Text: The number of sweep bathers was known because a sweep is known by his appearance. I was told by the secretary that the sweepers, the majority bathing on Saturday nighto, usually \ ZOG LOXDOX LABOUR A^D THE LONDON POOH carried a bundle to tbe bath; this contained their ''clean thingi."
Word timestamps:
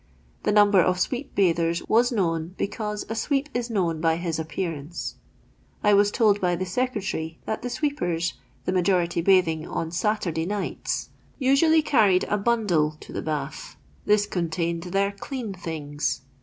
The 0.41 0.51
number 0.51 0.81
of 0.81 0.99
sweep 0.99 1.35
bathers 1.35 1.83
was 1.87 2.11
known 2.11 2.55
because 2.57 3.05
a 3.07 3.13
sweep 3.13 3.49
is 3.53 3.69
known 3.69 4.01
by 4.01 4.15
his 4.15 4.39
appearance. 4.39 5.17
I 5.83 5.93
was 5.93 6.09
told 6.09 6.41
by 6.41 6.55
the 6.55 6.65
secretary 6.65 7.37
that 7.45 7.61
the 7.61 7.69
sweepers, 7.69 8.33
the 8.65 8.71
majority 8.71 9.21
bathing 9.21 9.67
on 9.67 9.91
Saturday 9.91 10.47
nighto, 10.47 11.09
usually 11.37 11.81
\ 11.83 11.83
ZOG 11.83 11.83
LOXDOX 11.83 11.83
LABOUR 11.83 11.83
A^D 11.83 11.87
THE 11.87 11.87
LONDON 11.87 11.87
POOH 11.87 11.89
carried 11.91 12.23
a 12.23 12.37
bundle 12.43 12.97
to 12.99 13.13
tbe 13.13 13.25
bath; 13.25 13.75
this 14.07 14.25
contained 14.25 14.83
their 14.85 15.11
''clean 15.11 15.53
thingi." 15.55 16.21